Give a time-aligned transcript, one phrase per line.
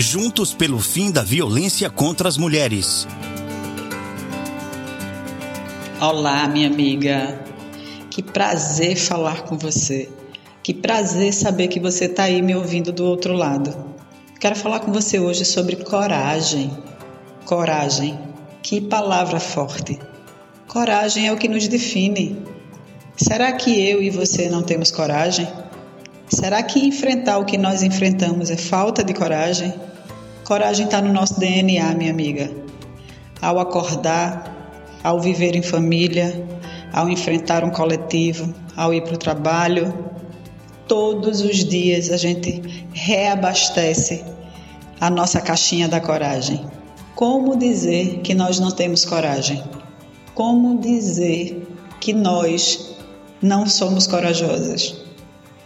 [0.00, 3.04] Juntos pelo fim da violência contra as mulheres.
[6.00, 7.44] Olá, minha amiga.
[8.08, 10.08] Que prazer falar com você.
[10.62, 13.76] Que prazer saber que você está aí me ouvindo do outro lado.
[14.38, 16.70] Quero falar com você hoje sobre coragem.
[17.44, 18.16] Coragem.
[18.62, 19.98] Que palavra forte.
[20.68, 22.40] Coragem é o que nos define.
[23.16, 25.48] Será que eu e você não temos coragem?
[26.28, 29.74] Será que enfrentar o que nós enfrentamos é falta de coragem?
[30.48, 32.50] Coragem está no nosso DNA, minha amiga.
[33.42, 36.42] Ao acordar, ao viver em família,
[36.90, 39.92] ao enfrentar um coletivo, ao ir para o trabalho,
[40.86, 44.24] todos os dias a gente reabastece
[44.98, 46.64] a nossa caixinha da coragem.
[47.14, 49.62] Como dizer que nós não temos coragem?
[50.34, 51.62] Como dizer
[52.00, 52.96] que nós
[53.42, 54.96] não somos corajosas?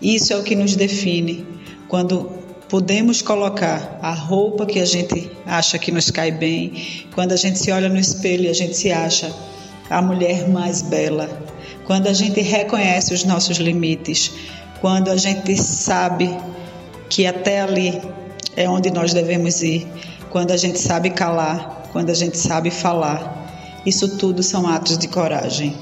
[0.00, 1.44] Isso é o que nos define
[1.88, 2.37] quando
[2.68, 7.58] podemos colocar a roupa que a gente acha que nos cai bem, quando a gente
[7.58, 9.34] se olha no espelho e a gente se acha
[9.88, 11.28] a mulher mais bela,
[11.86, 14.32] quando a gente reconhece os nossos limites,
[14.80, 16.36] quando a gente sabe
[17.08, 18.00] que até ali
[18.54, 19.86] é onde nós devemos ir,
[20.30, 23.36] quando a gente sabe calar, quando a gente sabe falar.
[23.86, 25.74] Isso tudo são atos de coragem.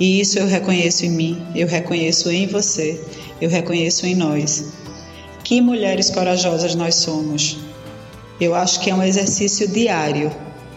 [0.00, 3.00] E isso eu reconheço em mim, eu reconheço em você,
[3.40, 4.81] eu reconheço em nós.
[5.44, 7.58] Que mulheres corajosas nós somos.
[8.40, 10.32] Eu acho que é um exercício diário,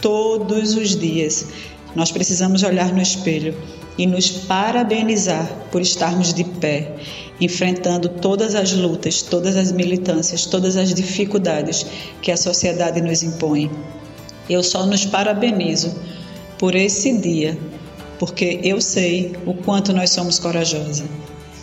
[0.00, 1.46] todos os dias.
[1.94, 3.54] Nós precisamos olhar no espelho
[3.98, 6.96] e nos parabenizar por estarmos de pé,
[7.40, 11.86] enfrentando todas as lutas, todas as militâncias, todas as dificuldades
[12.20, 13.70] que a sociedade nos impõe.
[14.48, 15.94] Eu só nos parabenizo
[16.58, 17.58] por esse dia,
[18.18, 21.04] porque eu sei o quanto nós somos corajosas.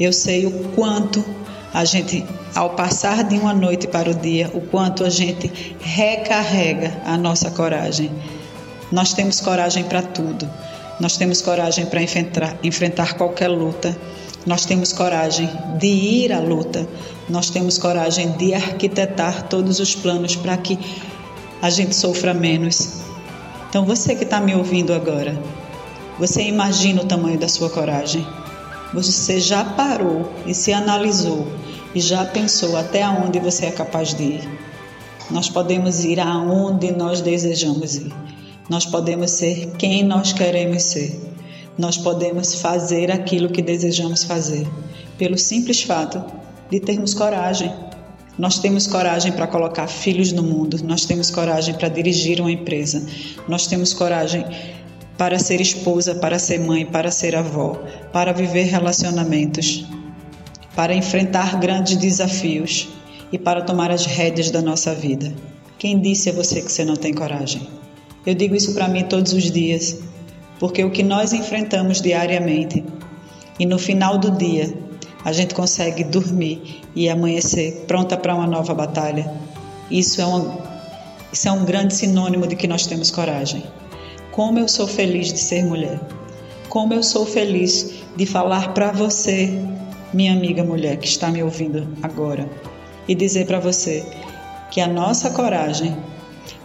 [0.00, 1.24] Eu sei o quanto
[1.72, 2.24] a gente,
[2.54, 7.50] ao passar de uma noite para o dia, o quanto a gente recarrega a nossa
[7.50, 8.10] coragem.
[8.92, 10.48] Nós temos coragem para tudo.
[11.00, 13.96] Nós temos coragem para enfrentar, enfrentar qualquer luta.
[14.46, 16.86] Nós temos coragem de ir à luta.
[17.28, 20.78] Nós temos coragem de arquitetar todos os planos para que
[21.60, 23.00] a gente sofra menos.
[23.68, 25.36] Então, você que está me ouvindo agora,
[26.18, 28.24] você imagina o tamanho da sua coragem?
[28.92, 31.48] Você já parou e se analisou
[31.94, 34.48] e já pensou até onde você é capaz de ir?
[35.30, 38.12] Nós podemos ir aonde nós desejamos ir.
[38.68, 41.20] Nós podemos ser quem nós queremos ser.
[41.78, 44.66] Nós podemos fazer aquilo que desejamos fazer,
[45.18, 46.22] pelo simples fato
[46.70, 47.72] de termos coragem.
[48.38, 53.04] Nós temos coragem para colocar filhos no mundo, nós temos coragem para dirigir uma empresa,
[53.48, 54.44] nós temos coragem
[55.16, 57.80] para ser esposa, para ser mãe, para ser avó,
[58.12, 59.86] para viver relacionamentos,
[60.74, 62.88] para enfrentar grandes desafios
[63.32, 65.32] e para tomar as rédeas da nossa vida.
[65.78, 67.68] Quem disse a você que você não tem coragem?
[68.24, 70.00] Eu digo isso para mim todos os dias,
[70.58, 72.84] porque o que nós enfrentamos diariamente
[73.58, 74.74] e no final do dia
[75.24, 79.30] a gente consegue dormir e amanhecer pronta para uma nova batalha.
[79.90, 80.58] Isso é, uma,
[81.32, 83.62] isso é um grande sinônimo de que nós temos coragem.
[84.30, 86.00] Como eu sou feliz de ser mulher.
[86.68, 89.58] Como eu sou feliz de falar para você,
[90.14, 92.48] minha amiga mulher que está me ouvindo agora,
[93.06, 94.06] e dizer para você
[94.70, 95.96] que a nossa coragem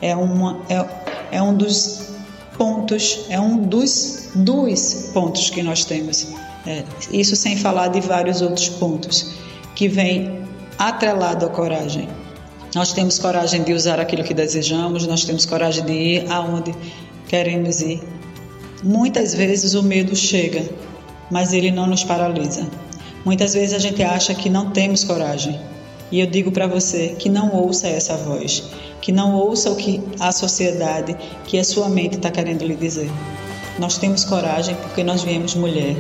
[0.02, 2.09] é, uma, é, é um dos
[2.58, 6.28] pontos, é um dos, dos pontos que nós temos.
[6.68, 9.34] É, isso sem falar de vários outros pontos
[9.76, 10.44] que vem
[10.78, 12.08] atrelado à coragem.
[12.76, 16.74] Nós temos coragem de usar aquilo que desejamos, nós temos coragem de ir aonde
[17.28, 18.02] queremos ir.
[18.84, 20.64] Muitas vezes o medo chega,
[21.32, 22.68] mas ele não nos paralisa.
[23.25, 25.59] Muitas vezes a gente acha que não temos coragem.
[26.12, 28.63] E eu digo para você que não ouça essa voz,
[29.02, 31.16] que não ouça o que a sociedade,
[31.46, 33.12] que a sua mente está querendo lhe dizer.
[33.78, 35.96] Nós temos coragem porque nós viemos mulher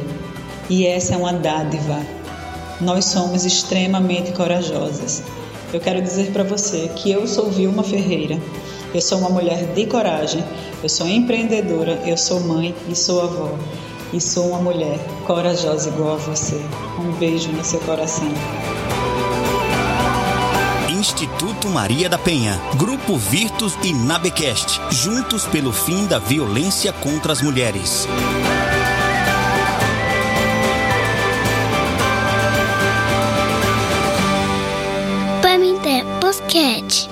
[0.69, 1.99] e essa é uma dádiva.
[2.81, 5.23] Nós somos extremamente corajosas.
[5.73, 8.39] Eu quero dizer para você que eu sou Vilma Ferreira.
[8.93, 10.43] Eu sou uma mulher de coragem.
[10.81, 13.55] Eu sou empreendedora, eu sou mãe e sou avó.
[14.11, 16.59] E sou uma mulher corajosa igual a você.
[16.99, 18.27] Um beijo no seu coração.
[20.89, 27.41] Instituto Maria da Penha, Grupo Virtus e Nabecast, juntos pelo fim da violência contra as
[27.41, 28.07] mulheres.
[35.41, 37.08] Pamité Podcast.